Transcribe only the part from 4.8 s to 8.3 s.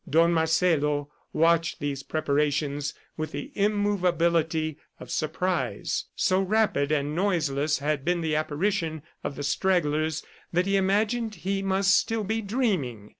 of surprise. So rapid and noiseless had been